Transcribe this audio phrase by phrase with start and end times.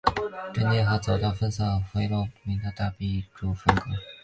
[0.51, 1.63] 正殿和走道用红色
[1.93, 3.81] 维罗纳大理石壁柱分隔。